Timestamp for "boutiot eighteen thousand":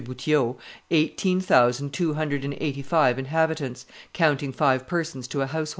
0.03-1.93